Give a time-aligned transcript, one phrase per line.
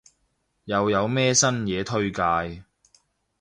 [0.65, 2.63] 又有咩新嘢推介？